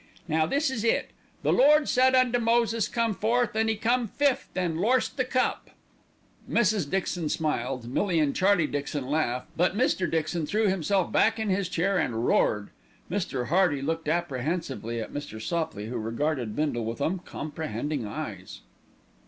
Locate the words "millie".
7.87-8.19